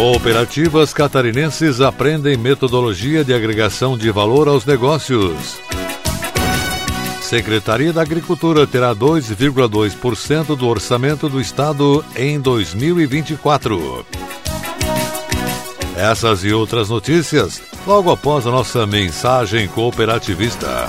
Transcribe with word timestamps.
Cooperativas 0.00 0.94
catarinenses 0.94 1.78
aprendem 1.82 2.34
metodologia 2.34 3.22
de 3.22 3.34
agregação 3.34 3.98
de 3.98 4.10
valor 4.10 4.48
aos 4.48 4.64
negócios. 4.64 5.60
Secretaria 7.20 7.92
da 7.92 8.00
Agricultura 8.00 8.66
terá 8.66 8.94
2,2% 8.94 10.56
do 10.56 10.66
orçamento 10.66 11.28
do 11.28 11.38
Estado 11.38 12.02
em 12.16 12.40
2024. 12.40 14.06
Essas 15.94 16.44
e 16.44 16.52
outras 16.54 16.88
notícias 16.88 17.60
logo 17.86 18.10
após 18.10 18.46
a 18.46 18.50
nossa 18.50 18.86
mensagem 18.86 19.68
cooperativista. 19.68 20.88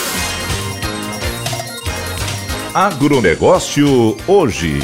Agronegócio 2.73 4.15
hoje. 4.25 4.79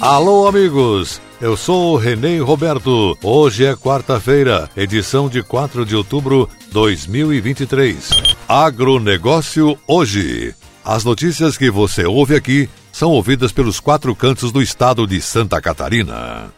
Alô, 0.00 0.46
amigos! 0.46 1.20
Eu 1.40 1.56
sou 1.56 1.94
o 1.94 1.96
Renê 1.96 2.38
Roberto. 2.38 3.18
Hoje 3.20 3.64
é 3.64 3.74
quarta-feira, 3.74 4.70
edição 4.76 5.28
de 5.28 5.42
4 5.42 5.84
de 5.84 5.96
outubro 5.96 6.48
de 6.60 6.72
2023. 6.72 8.10
Agronegócio 8.48 9.76
hoje. 9.84 10.54
As 10.84 11.02
notícias 11.02 11.58
que 11.58 11.68
você 11.72 12.06
ouve 12.06 12.36
aqui 12.36 12.70
são 12.92 13.10
ouvidas 13.10 13.50
pelos 13.50 13.80
quatro 13.80 14.14
cantos 14.14 14.52
do 14.52 14.62
estado 14.62 15.08
de 15.08 15.20
Santa 15.20 15.60
Catarina. 15.60 16.52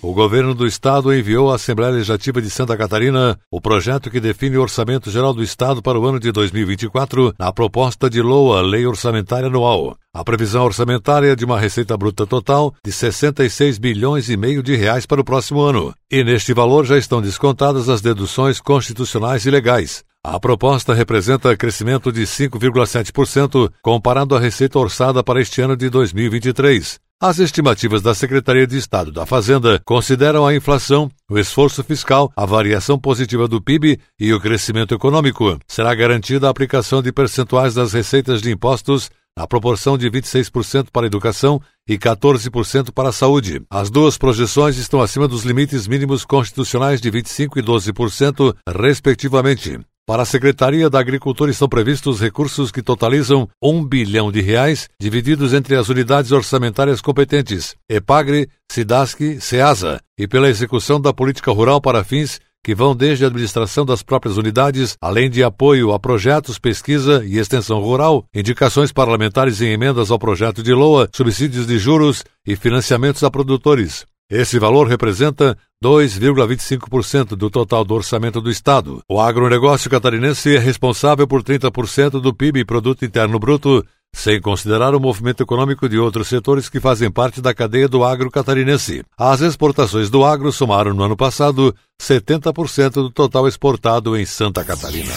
O 0.00 0.14
governo 0.14 0.54
do 0.54 0.64
estado 0.64 1.12
enviou 1.12 1.50
à 1.50 1.56
Assembleia 1.56 1.92
Legislativa 1.92 2.40
de 2.40 2.48
Santa 2.48 2.76
Catarina 2.76 3.36
o 3.50 3.60
projeto 3.60 4.08
que 4.08 4.20
define 4.20 4.56
o 4.56 4.62
orçamento 4.62 5.10
geral 5.10 5.34
do 5.34 5.42
estado 5.42 5.82
para 5.82 5.98
o 5.98 6.06
ano 6.06 6.20
de 6.20 6.30
2024 6.30 7.34
na 7.36 7.52
proposta 7.52 8.08
de 8.08 8.22
LOA, 8.22 8.62
Lei 8.62 8.86
Orçamentária 8.86 9.48
Anual. 9.48 9.96
A 10.14 10.22
previsão 10.22 10.64
orçamentária 10.64 11.32
é 11.32 11.36
de 11.36 11.44
uma 11.44 11.58
receita 11.58 11.96
bruta 11.96 12.24
total 12.24 12.72
de 12.84 12.92
66 12.92 13.78
bilhões 13.78 14.28
e 14.30 14.36
meio 14.36 14.62
de 14.62 14.76
reais 14.76 15.04
para 15.04 15.20
o 15.20 15.24
próximo 15.24 15.62
ano. 15.62 15.92
E 16.08 16.22
neste 16.22 16.54
valor 16.54 16.86
já 16.86 16.96
estão 16.96 17.20
descontadas 17.20 17.88
as 17.88 18.00
deduções 18.00 18.60
constitucionais 18.60 19.46
e 19.46 19.50
legais. 19.50 20.04
A 20.22 20.38
proposta 20.38 20.94
representa 20.94 21.56
crescimento 21.56 22.12
de 22.12 22.22
5,7% 22.22 23.70
comparado 23.82 24.36
à 24.36 24.38
receita 24.38 24.78
orçada 24.78 25.24
para 25.24 25.40
este 25.40 25.60
ano 25.60 25.76
de 25.76 25.90
2023. 25.90 27.00
As 27.20 27.40
estimativas 27.40 28.00
da 28.00 28.14
Secretaria 28.14 28.64
de 28.64 28.78
Estado 28.78 29.10
da 29.10 29.26
Fazenda 29.26 29.82
consideram 29.84 30.46
a 30.46 30.54
inflação, 30.54 31.10
o 31.28 31.36
esforço 31.36 31.82
fiscal, 31.82 32.32
a 32.36 32.46
variação 32.46 32.96
positiva 32.96 33.48
do 33.48 33.60
PIB 33.60 33.98
e 34.20 34.32
o 34.32 34.40
crescimento 34.40 34.94
econômico. 34.94 35.58
Será 35.66 35.92
garantida 35.96 36.46
a 36.46 36.50
aplicação 36.50 37.02
de 37.02 37.10
percentuais 37.10 37.74
das 37.74 37.92
receitas 37.92 38.40
de 38.40 38.52
impostos 38.52 39.10
na 39.36 39.48
proporção 39.48 39.98
de 39.98 40.08
26% 40.08 40.90
para 40.92 41.06
a 41.06 41.08
educação 41.08 41.60
e 41.88 41.98
14% 41.98 42.92
para 42.92 43.08
a 43.08 43.12
saúde. 43.12 43.62
As 43.68 43.90
duas 43.90 44.16
projeções 44.16 44.76
estão 44.76 45.00
acima 45.00 45.26
dos 45.26 45.42
limites 45.42 45.88
mínimos 45.88 46.24
constitucionais 46.24 47.00
de 47.00 47.10
25% 47.10 47.56
e 47.56 47.62
12%, 47.62 48.54
respectivamente. 48.80 49.80
Para 50.08 50.22
a 50.22 50.24
Secretaria 50.24 50.88
da 50.88 50.98
Agricultura 50.98 51.50
estão 51.50 51.68
previstos 51.68 52.18
recursos 52.18 52.70
que 52.70 52.80
totalizam 52.80 53.46
um 53.62 53.84
bilhão 53.84 54.32
de 54.32 54.40
reais, 54.40 54.88
divididos 54.98 55.52
entre 55.52 55.76
as 55.76 55.90
unidades 55.90 56.32
orçamentárias 56.32 57.02
competentes, 57.02 57.76
EPAGRE, 57.86 58.48
SIDASC, 58.72 59.38
SEASA, 59.38 60.00
e 60.18 60.26
pela 60.26 60.48
execução 60.48 60.98
da 60.98 61.12
política 61.12 61.52
rural 61.52 61.78
para 61.78 62.02
fins 62.02 62.40
que 62.64 62.74
vão 62.74 62.96
desde 62.96 63.24
a 63.24 63.26
administração 63.26 63.84
das 63.84 64.02
próprias 64.02 64.38
unidades, 64.38 64.96
além 64.98 65.28
de 65.28 65.44
apoio 65.44 65.92
a 65.92 66.00
projetos, 66.00 66.58
pesquisa 66.58 67.22
e 67.22 67.36
extensão 67.36 67.78
rural, 67.78 68.24
indicações 68.34 68.90
parlamentares 68.90 69.60
e 69.60 69.66
emendas 69.66 70.10
ao 70.10 70.18
projeto 70.18 70.62
de 70.62 70.72
LOA, 70.72 71.10
subsídios 71.12 71.66
de 71.66 71.78
juros 71.78 72.24
e 72.46 72.56
financiamentos 72.56 73.22
a 73.22 73.30
produtores. 73.30 74.06
Esse 74.30 74.58
valor 74.58 74.86
representa 74.86 75.56
2,25% 75.82 77.28
do 77.28 77.48
total 77.48 77.82
do 77.82 77.94
orçamento 77.94 78.42
do 78.42 78.50
Estado. 78.50 79.00
O 79.08 79.18
agronegócio 79.18 79.88
catarinense 79.88 80.54
é 80.54 80.58
responsável 80.58 81.26
por 81.26 81.42
30% 81.42 82.20
do 82.20 82.34
PIB, 82.34 82.64
Produto 82.66 83.06
Interno 83.06 83.38
Bruto, 83.38 83.82
sem 84.14 84.38
considerar 84.38 84.94
o 84.94 85.00
movimento 85.00 85.42
econômico 85.42 85.88
de 85.88 85.98
outros 85.98 86.28
setores 86.28 86.68
que 86.68 86.78
fazem 86.78 87.10
parte 87.10 87.40
da 87.40 87.54
cadeia 87.54 87.88
do 87.88 88.04
agro 88.04 88.30
catarinense. 88.30 89.02
As 89.16 89.40
exportações 89.40 90.10
do 90.10 90.22
agro 90.24 90.52
somaram 90.52 90.92
no 90.92 91.04
ano 91.04 91.16
passado 91.16 91.74
70% 91.98 92.90
do 92.92 93.10
total 93.10 93.48
exportado 93.48 94.14
em 94.14 94.26
Santa 94.26 94.62
Catarina. 94.62 95.14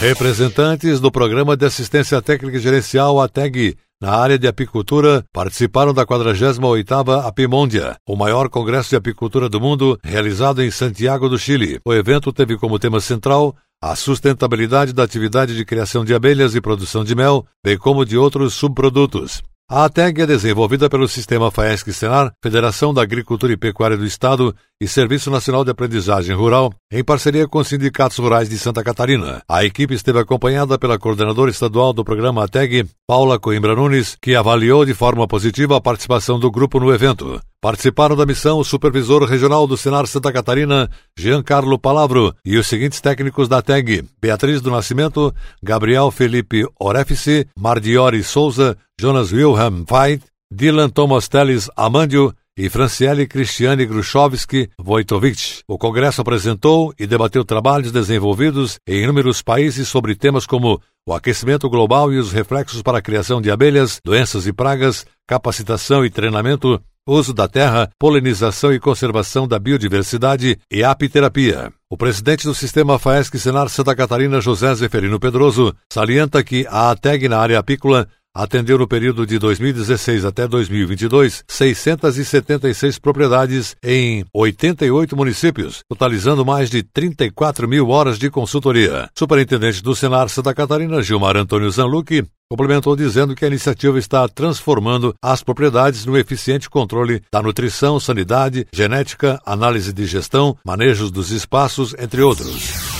Representantes 0.00 1.00
do 1.00 1.10
Programa 1.10 1.56
de 1.56 1.64
Assistência 1.64 2.20
Técnica 2.20 2.58
e 2.58 2.60
Gerencial 2.60 3.20
ATEG 3.20 3.76
na 4.00 4.10
área 4.10 4.38
de 4.38 4.46
apicultura, 4.46 5.24
participaram 5.32 5.94
da 5.94 6.04
48ª 6.04 7.26
Apimôndia, 7.26 7.96
o 8.06 8.14
maior 8.14 8.50
congresso 8.50 8.90
de 8.90 8.96
apicultura 8.96 9.48
do 9.48 9.58
mundo, 9.58 9.98
realizado 10.04 10.62
em 10.62 10.70
Santiago 10.70 11.26
do 11.26 11.38
Chile. 11.38 11.80
O 11.86 11.94
evento 11.94 12.30
teve 12.30 12.58
como 12.58 12.78
tema 12.78 13.00
central 13.00 13.56
a 13.82 13.96
sustentabilidade 13.96 14.92
da 14.92 15.04
atividade 15.04 15.56
de 15.56 15.64
criação 15.64 16.04
de 16.04 16.14
abelhas 16.14 16.54
e 16.54 16.60
produção 16.60 17.02
de 17.02 17.14
mel, 17.14 17.46
bem 17.64 17.78
como 17.78 18.04
de 18.04 18.18
outros 18.18 18.52
subprodutos. 18.52 19.42
A 19.66 19.86
ATEG 19.86 20.20
é 20.20 20.26
desenvolvida 20.26 20.90
pelo 20.90 21.08
Sistema 21.08 21.50
FAESC-Senar, 21.50 22.34
Federação 22.42 22.92
da 22.92 23.00
Agricultura 23.00 23.50
e 23.50 23.56
Pecuária 23.56 23.96
do 23.96 24.04
Estado 24.04 24.54
e 24.78 24.86
Serviço 24.86 25.30
Nacional 25.30 25.64
de 25.64 25.70
Aprendizagem 25.70 26.36
Rural, 26.36 26.70
em 26.92 27.02
parceria 27.02 27.48
com 27.48 27.60
os 27.60 27.68
sindicatos 27.68 28.18
rurais 28.18 28.46
de 28.46 28.58
Santa 28.58 28.84
Catarina. 28.84 29.42
A 29.48 29.64
equipe 29.64 29.94
esteve 29.94 30.18
acompanhada 30.18 30.78
pela 30.78 30.98
coordenadora 30.98 31.50
estadual 31.50 31.94
do 31.94 32.04
programa 32.04 32.44
ATEG, 32.44 32.86
Paula 33.06 33.38
Coimbra 33.38 33.74
Nunes, 33.74 34.18
que 34.20 34.34
avaliou 34.34 34.84
de 34.84 34.92
forma 34.92 35.26
positiva 35.26 35.78
a 35.78 35.80
participação 35.80 36.38
do 36.38 36.50
grupo 36.50 36.78
no 36.78 36.92
evento. 36.92 37.40
Participaram 37.64 38.14
da 38.14 38.26
missão 38.26 38.58
o 38.58 38.64
supervisor 38.64 39.24
regional 39.24 39.66
do 39.66 39.74
Senar 39.74 40.06
Santa 40.06 40.30
Catarina, 40.30 40.90
Giancarlo 41.18 41.78
Palavro, 41.78 42.36
e 42.44 42.58
os 42.58 42.66
seguintes 42.66 43.00
técnicos 43.00 43.48
da 43.48 43.62
TEG: 43.62 44.04
Beatriz 44.20 44.60
do 44.60 44.70
Nascimento, 44.70 45.34
Gabriel 45.62 46.10
Felipe 46.10 46.66
Orefice, 46.78 47.48
Mardiori 47.58 48.22
Souza, 48.22 48.76
Jonas 49.00 49.32
Wilhelm 49.32 49.82
Veit, 49.90 50.22
Dylan 50.52 50.90
Thomas 50.90 51.26
Teles 51.26 51.70
Amandio 51.74 52.34
e 52.54 52.68
Franciele 52.68 53.26
Cristiane 53.26 53.86
Gruchowski 53.86 54.68
Wojtowicz. 54.78 55.62
O 55.66 55.78
Congresso 55.78 56.20
apresentou 56.20 56.92
e 56.98 57.06
debateu 57.06 57.46
trabalhos 57.46 57.90
desenvolvidos 57.90 58.78
em 58.86 59.04
inúmeros 59.04 59.40
países 59.40 59.88
sobre 59.88 60.14
temas 60.14 60.44
como 60.44 60.82
o 61.06 61.14
aquecimento 61.14 61.70
global 61.70 62.12
e 62.12 62.18
os 62.18 62.30
reflexos 62.30 62.82
para 62.82 62.98
a 62.98 63.02
criação 63.02 63.40
de 63.40 63.50
abelhas, 63.50 64.02
doenças 64.04 64.46
e 64.46 64.52
pragas, 64.52 65.06
capacitação 65.26 66.04
e 66.04 66.10
treinamento, 66.10 66.78
uso 67.06 67.34
da 67.34 67.46
terra, 67.46 67.90
polinização 67.98 68.72
e 68.72 68.80
conservação 68.80 69.46
da 69.46 69.58
biodiversidade 69.58 70.58
e 70.70 70.82
apiterapia. 70.82 71.72
O 71.90 71.96
presidente 71.96 72.44
do 72.44 72.54
sistema 72.54 72.98
FAESC 72.98 73.38
Senar 73.38 73.68
Santa 73.68 73.94
Catarina, 73.94 74.40
José 74.40 74.74
Zeferino 74.74 75.20
Pedroso, 75.20 75.74
salienta 75.92 76.42
que 76.42 76.66
a 76.68 76.90
ATEG 76.90 77.28
na 77.28 77.38
área 77.38 77.58
apícola 77.58 78.08
atendeu 78.34 78.76
no 78.76 78.88
período 78.88 79.24
de 79.24 79.38
2016 79.38 80.24
até 80.24 80.48
2022 80.48 81.44
676 81.46 82.98
propriedades 82.98 83.76
em 83.82 84.24
88 84.34 85.16
municípios, 85.16 85.82
totalizando 85.88 86.44
mais 86.44 86.68
de 86.68 86.82
34 86.82 87.68
mil 87.68 87.88
horas 87.90 88.18
de 88.18 88.28
consultoria. 88.30 89.08
Superintendente 89.16 89.82
do 89.82 89.94
Senar 89.94 90.28
Santa 90.28 90.52
Catarina, 90.52 91.00
Gilmar 91.00 91.36
Antônio 91.36 91.70
Zanluque, 91.70 92.24
complementou 92.50 92.94
dizendo 92.94 93.34
que 93.34 93.44
a 93.44 93.48
iniciativa 93.48 93.98
está 93.98 94.28
transformando 94.28 95.14
as 95.22 95.42
propriedades 95.42 96.04
no 96.04 96.16
eficiente 96.16 96.68
controle 96.68 97.22
da 97.32 97.42
nutrição, 97.42 97.98
sanidade, 97.98 98.66
genética, 98.72 99.40
análise 99.44 99.92
de 99.92 100.06
gestão, 100.06 100.56
manejos 100.64 101.10
dos 101.10 101.30
espaços, 101.30 101.94
entre 101.98 102.22
outros. 102.22 102.94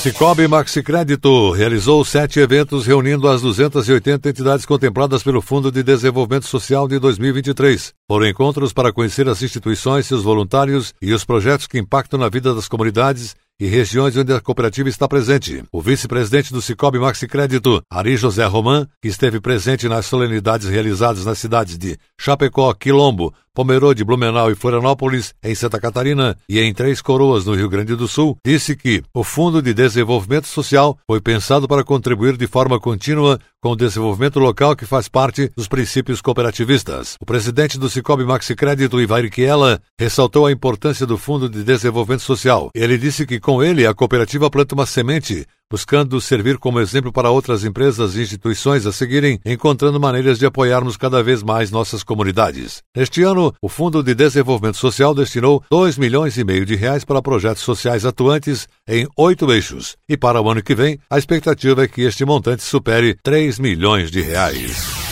Cicobi 0.00 0.48
Maxi 0.48 0.82
Crédito 0.82 1.50
realizou 1.50 2.02
sete 2.06 2.40
eventos 2.40 2.86
reunindo 2.86 3.28
as 3.28 3.42
280 3.42 4.30
entidades 4.30 4.64
contempladas 4.64 5.22
pelo 5.22 5.42
Fundo 5.42 5.70
de 5.70 5.82
Desenvolvimento 5.82 6.46
Social 6.46 6.88
de 6.88 6.98
2023. 6.98 7.92
Foram 8.08 8.26
encontros 8.26 8.72
para 8.72 8.94
conhecer 8.94 9.28
as 9.28 9.42
instituições, 9.42 10.06
seus 10.06 10.22
voluntários 10.22 10.94
e 11.02 11.12
os 11.12 11.22
projetos 11.22 11.66
que 11.66 11.78
impactam 11.78 12.18
na 12.18 12.30
vida 12.30 12.54
das 12.54 12.66
comunidades 12.66 13.36
e 13.60 13.66
regiões 13.66 14.16
onde 14.16 14.32
a 14.32 14.40
cooperativa 14.40 14.88
está 14.88 15.06
presente. 15.06 15.62
O 15.70 15.82
vice-presidente 15.82 16.50
do 16.50 16.62
Cicobi 16.62 16.98
Maxi 16.98 17.28
Crédito, 17.28 17.82
Ari 17.90 18.16
José 18.16 18.46
Roman, 18.46 18.88
que 19.02 19.08
esteve 19.08 19.38
presente 19.38 19.86
nas 19.86 20.06
solenidades 20.06 20.66
realizadas 20.66 21.26
nas 21.26 21.38
cidades 21.38 21.76
de 21.76 21.98
Chapecó, 22.18 22.72
Quilombo, 22.72 23.34
Pomerode, 23.54 24.04
Blumenau 24.04 24.50
e 24.50 24.54
Florianópolis, 24.54 25.34
em 25.42 25.54
Santa 25.54 25.80
Catarina, 25.80 26.36
e 26.48 26.60
em 26.60 26.72
Três 26.72 27.02
Coroas, 27.02 27.44
no 27.44 27.54
Rio 27.54 27.68
Grande 27.68 27.96
do 27.96 28.06
Sul, 28.06 28.36
disse 28.46 28.76
que 28.76 29.02
o 29.12 29.24
Fundo 29.24 29.60
de 29.60 29.74
Desenvolvimento 29.74 30.46
Social 30.46 30.96
foi 31.06 31.20
pensado 31.20 31.66
para 31.66 31.82
contribuir 31.82 32.36
de 32.36 32.46
forma 32.46 32.78
contínua 32.78 33.40
com 33.60 33.72
o 33.72 33.76
desenvolvimento 33.76 34.38
local 34.38 34.74
que 34.74 34.86
faz 34.86 35.08
parte 35.08 35.50
dos 35.56 35.68
princípios 35.68 36.22
cooperativistas. 36.22 37.16
O 37.20 37.26
presidente 37.26 37.78
do 37.78 37.90
Cicobi 37.90 38.24
Maxi 38.24 38.54
Crédito, 38.54 39.00
Ivair 39.00 39.30
Kiela, 39.30 39.80
ressaltou 39.98 40.46
a 40.46 40.52
importância 40.52 41.04
do 41.04 41.18
Fundo 41.18 41.48
de 41.48 41.62
Desenvolvimento 41.62 42.22
Social. 42.22 42.70
Ele 42.74 42.96
disse 42.96 43.26
que 43.26 43.40
com 43.40 43.62
ele 43.62 43.86
a 43.86 43.92
cooperativa 43.92 44.48
planta 44.48 44.74
uma 44.74 44.86
semente 44.86 45.44
buscando 45.70 46.20
servir 46.20 46.58
como 46.58 46.80
exemplo 46.80 47.12
para 47.12 47.30
outras 47.30 47.64
empresas 47.64 48.16
e 48.16 48.22
instituições 48.22 48.86
a 48.86 48.92
seguirem, 48.92 49.38
encontrando 49.44 50.00
maneiras 50.00 50.38
de 50.38 50.46
apoiarmos 50.46 50.96
cada 50.96 51.22
vez 51.22 51.42
mais 51.42 51.70
nossas 51.70 52.02
comunidades. 52.02 52.82
Este 52.94 53.22
ano, 53.22 53.54
o 53.62 53.68
Fundo 53.68 54.02
de 54.02 54.14
Desenvolvimento 54.14 54.76
Social 54.76 55.14
destinou 55.14 55.62
2 55.70 55.98
milhões 55.98 56.36
e 56.36 56.44
meio 56.44 56.66
de 56.66 56.74
reais 56.74 57.04
para 57.04 57.22
projetos 57.22 57.62
sociais 57.62 58.04
atuantes 58.04 58.66
em 58.88 59.06
oito 59.16 59.52
eixos, 59.52 59.96
e 60.08 60.16
para 60.16 60.40
o 60.40 60.50
ano 60.50 60.62
que 60.62 60.74
vem, 60.74 60.98
a 61.08 61.18
expectativa 61.18 61.84
é 61.84 61.88
que 61.88 62.02
este 62.02 62.24
montante 62.24 62.62
supere 62.62 63.16
3 63.22 63.58
milhões 63.58 64.10
de 64.10 64.20
reais. 64.20 65.09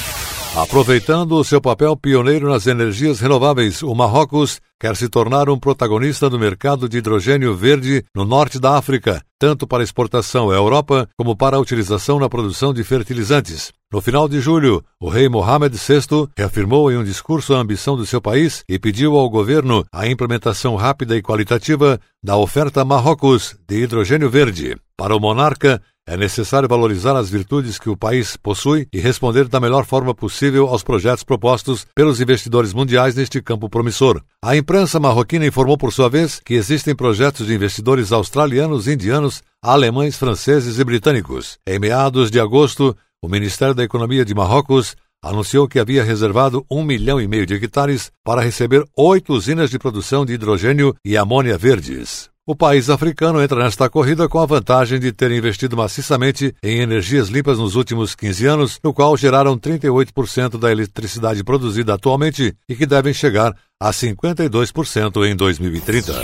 Aproveitando 0.56 1.32
o 1.32 1.44
seu 1.44 1.60
papel 1.60 1.96
pioneiro 1.96 2.48
nas 2.48 2.66
energias 2.66 3.20
renováveis, 3.20 3.82
o 3.82 3.94
Marrocos 3.94 4.60
quer 4.80 4.96
se 4.96 5.08
tornar 5.08 5.48
um 5.48 5.58
protagonista 5.58 6.28
do 6.28 6.38
mercado 6.38 6.88
de 6.88 6.98
hidrogênio 6.98 7.54
verde 7.54 8.04
no 8.14 8.24
norte 8.24 8.58
da 8.58 8.76
África, 8.76 9.22
tanto 9.38 9.66
para 9.66 9.84
exportação 9.84 10.50
à 10.50 10.54
Europa 10.54 11.08
como 11.16 11.36
para 11.36 11.56
a 11.56 11.60
utilização 11.60 12.18
na 12.18 12.28
produção 12.28 12.74
de 12.74 12.82
fertilizantes. 12.82 13.72
No 13.92 14.00
final 14.00 14.28
de 14.28 14.40
julho, 14.40 14.84
o 15.00 15.08
rei 15.08 15.28
Mohammed 15.28 15.76
VI 15.76 16.28
reafirmou 16.36 16.90
em 16.90 16.96
um 16.96 17.04
discurso 17.04 17.54
a 17.54 17.58
ambição 17.58 17.96
do 17.96 18.04
seu 18.04 18.20
país 18.20 18.64
e 18.68 18.78
pediu 18.78 19.16
ao 19.16 19.30
governo 19.30 19.84
a 19.92 20.06
implementação 20.06 20.76
rápida 20.76 21.16
e 21.16 21.22
qualitativa 21.22 22.00
da 22.22 22.36
oferta 22.36 22.84
Marrocos 22.84 23.56
de 23.66 23.82
hidrogênio 23.82 24.28
verde. 24.28 24.76
Para 24.96 25.16
o 25.16 25.20
monarca, 25.20 25.80
é 26.08 26.16
necessário 26.16 26.66
valorizar 26.66 27.14
as 27.14 27.28
virtudes 27.28 27.78
que 27.78 27.90
o 27.90 27.96
país 27.96 28.34
possui 28.34 28.88
e 28.90 28.98
responder 28.98 29.46
da 29.46 29.60
melhor 29.60 29.84
forma 29.84 30.14
possível 30.14 30.66
aos 30.66 30.82
projetos 30.82 31.22
propostos 31.22 31.86
pelos 31.94 32.18
investidores 32.18 32.72
mundiais 32.72 33.14
neste 33.14 33.42
campo 33.42 33.68
promissor. 33.68 34.22
A 34.42 34.56
imprensa 34.56 34.98
marroquina 34.98 35.44
informou, 35.44 35.76
por 35.76 35.92
sua 35.92 36.08
vez, 36.08 36.40
que 36.42 36.54
existem 36.54 36.96
projetos 36.96 37.46
de 37.46 37.54
investidores 37.54 38.10
australianos, 38.10 38.88
indianos, 38.88 39.42
alemães, 39.62 40.16
franceses 40.16 40.78
e 40.78 40.84
britânicos. 40.84 41.58
Em 41.66 41.78
meados 41.78 42.30
de 42.30 42.40
agosto, 42.40 42.96
o 43.22 43.28
Ministério 43.28 43.74
da 43.74 43.84
Economia 43.84 44.24
de 44.24 44.34
Marrocos 44.34 44.96
anunciou 45.22 45.68
que 45.68 45.78
havia 45.78 46.02
reservado 46.02 46.64
um 46.70 46.82
milhão 46.82 47.20
e 47.20 47.28
meio 47.28 47.44
de 47.44 47.52
hectares 47.52 48.10
para 48.24 48.40
receber 48.40 48.82
oito 48.96 49.34
usinas 49.34 49.68
de 49.68 49.78
produção 49.78 50.24
de 50.24 50.32
hidrogênio 50.32 50.96
e 51.04 51.18
amônia 51.18 51.58
verdes. 51.58 52.30
O 52.48 52.56
país 52.56 52.88
africano 52.88 53.42
entra 53.42 53.62
nesta 53.62 53.90
corrida 53.90 54.26
com 54.26 54.38
a 54.38 54.46
vantagem 54.46 54.98
de 54.98 55.12
ter 55.12 55.30
investido 55.30 55.76
maciçamente 55.76 56.54
em 56.62 56.80
energias 56.80 57.28
limpas 57.28 57.58
nos 57.58 57.76
últimos 57.76 58.14
15 58.14 58.46
anos, 58.46 58.80
no 58.82 58.94
qual 58.94 59.14
geraram 59.18 59.58
38% 59.58 60.58
da 60.58 60.72
eletricidade 60.72 61.44
produzida 61.44 61.92
atualmente 61.92 62.54
e 62.66 62.74
que 62.74 62.86
devem 62.86 63.12
chegar 63.12 63.54
a 63.78 63.90
52% 63.90 65.26
em 65.26 65.36
2030. 65.36 66.14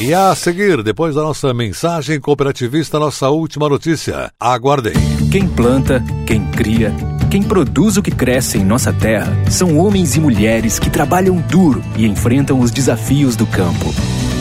E 0.00 0.12
a 0.12 0.34
seguir, 0.34 0.82
depois 0.82 1.14
da 1.14 1.22
nossa 1.22 1.54
mensagem 1.54 2.18
cooperativista, 2.18 2.98
nossa 2.98 3.30
última 3.30 3.68
notícia. 3.68 4.28
Aguardem. 4.40 4.94
Quem 5.30 5.46
planta, 5.46 6.02
quem 6.26 6.44
cria, 6.50 6.92
quem 7.30 7.44
produz 7.44 7.96
o 7.96 8.02
que 8.02 8.10
cresce 8.10 8.58
em 8.58 8.64
nossa 8.64 8.92
terra 8.92 9.32
são 9.48 9.78
homens 9.78 10.16
e 10.16 10.20
mulheres 10.20 10.80
que 10.80 10.90
trabalham 10.90 11.36
duro 11.42 11.80
e 11.96 12.06
enfrentam 12.06 12.58
os 12.58 12.72
desafios 12.72 13.36
do 13.36 13.46
campo 13.46 13.94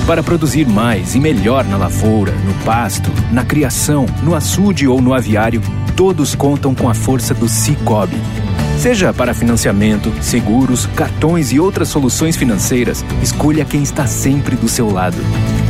para 0.06 0.24
produzir 0.24 0.68
mais 0.68 1.15
e 1.15 1.19
melhor 1.19 1.63
na 1.65 1.77
lavoura, 1.77 2.31
no 2.31 2.53
pasto, 2.65 3.12
na 3.31 3.45
criação, 3.45 4.06
no 4.24 4.36
açude 4.36 4.88
ou 4.88 5.01
no 5.01 5.13
aviário, 5.13 5.62
todos 5.95 6.36
contam 6.36 6.74
com 6.74 6.89
a 6.89 6.94
força 6.94 7.33
do 7.33 7.48
Cicobi. 7.48 8.18
Seja 8.77 9.13
para 9.13 9.33
financiamento, 9.33 10.12
seguros, 10.21 10.88
cartões 10.95 11.51
e 11.51 11.59
outras 11.59 11.88
soluções 11.88 12.36
financeiras, 12.36 13.06
escolha 13.21 13.63
quem 13.63 13.83
está 13.83 14.07
sempre 14.07 14.56
do 14.56 14.68
seu 14.68 14.92
lado. 14.92 15.18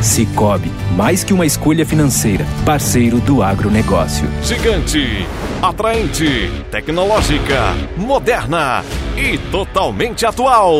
Cicobi, 0.01 0.72
mais 0.95 1.24
que 1.24 1.33
uma 1.33 1.45
escolha 1.45 1.86
financeira, 1.86 2.45
parceiro 2.66 3.19
do 3.19 3.44
agronegócio. 3.44 4.30
Gigante, 4.42 5.28
atraente, 5.62 6.50
tecnológica, 6.72 7.75
moderna 7.98 8.83
e 9.18 9.38
totalmente 9.38 10.25
atual. 10.25 10.72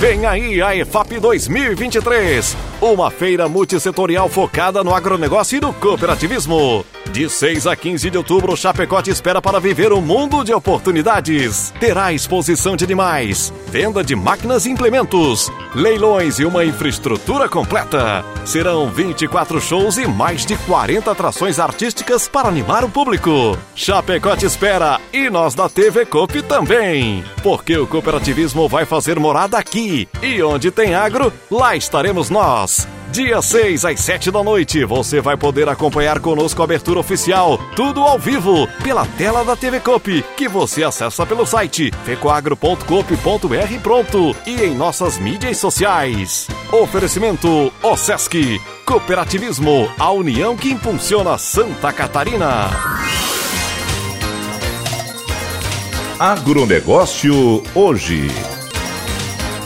Vem 0.00 0.26
aí 0.26 0.60
a 0.60 0.74
EFAP 0.74 1.20
2023, 1.20 2.56
uma 2.82 3.12
feira 3.12 3.48
multissetorial 3.48 4.28
focada 4.28 4.82
no 4.82 4.92
agronegócio 4.92 5.56
e 5.56 5.60
no 5.60 5.72
cooperativismo. 5.72 6.84
De 7.12 7.28
6 7.28 7.66
a 7.66 7.76
15 7.76 8.10
de 8.10 8.18
outubro, 8.18 8.56
Chapecó 8.56 9.00
te 9.00 9.10
espera 9.10 9.40
para 9.40 9.60
viver 9.60 9.92
um 9.92 10.00
mundo 10.00 10.42
de 10.42 10.52
oportunidades. 10.52 11.72
Terá 11.78 12.12
exposição 12.12 12.74
de 12.74 12.84
animais, 12.84 13.52
venda 13.68 14.02
de 14.02 14.16
máquinas 14.16 14.66
e 14.66 14.70
implementos, 14.70 15.50
leilões 15.74 16.40
e 16.40 16.44
uma 16.44 16.64
infraestrutura 16.64 17.48
completa. 17.48 18.24
Serão 18.44 18.90
24 18.90 19.60
shows 19.60 19.96
e 19.98 20.06
mais 20.06 20.44
de 20.44 20.56
40 20.56 21.10
atrações 21.10 21.60
artísticas 21.60 22.26
para 22.26 22.48
animar 22.48 22.82
o 22.82 22.88
público. 22.88 23.56
Chapecó 23.76 24.34
te 24.34 24.46
espera 24.46 24.98
e 25.12 25.30
nós 25.30 25.54
da 25.54 25.68
TV 25.68 26.04
Coop 26.06 26.42
também. 26.42 27.22
Porque 27.42 27.76
o 27.76 27.86
cooperativismo 27.86 28.68
vai 28.68 28.84
fazer 28.86 29.20
morada 29.20 29.56
aqui. 29.58 30.08
E 30.20 30.42
onde 30.42 30.70
tem 30.70 30.94
agro, 30.94 31.32
lá 31.50 31.76
estaremos 31.76 32.30
nós. 32.30 32.71
Dia 33.12 33.42
6 33.42 33.84
às 33.84 34.00
7 34.00 34.30
da 34.30 34.42
noite, 34.42 34.84
você 34.86 35.20
vai 35.20 35.36
poder 35.36 35.68
acompanhar 35.68 36.18
conosco 36.18 36.62
a 36.62 36.64
abertura 36.64 36.98
oficial, 36.98 37.58
tudo 37.76 38.00
ao 38.00 38.18
vivo, 38.18 38.66
pela 38.82 39.04
tela 39.04 39.44
da 39.44 39.54
TV 39.54 39.80
Coop, 39.80 40.24
que 40.34 40.48
você 40.48 40.82
acessa 40.82 41.26
pelo 41.26 41.44
site 41.44 41.90
fecoagro.coop.br 42.04 43.80
pronto 43.82 44.34
e 44.46 44.62
em 44.62 44.74
nossas 44.74 45.18
mídias 45.18 45.58
sociais. 45.58 46.48
Oferecimento 46.72 47.70
OSESC, 47.82 48.58
Cooperativismo, 48.86 49.90
a 49.98 50.10
união 50.10 50.56
que 50.56 50.70
impulsiona 50.70 51.36
Santa 51.36 51.92
Catarina. 51.92 52.70
Agronegócio 56.18 57.62
hoje. 57.74 58.28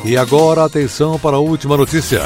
E 0.04 0.16
agora 0.16 0.64
atenção 0.64 1.18
para 1.18 1.36
a 1.36 1.40
última 1.40 1.76
notícia. 1.76 2.22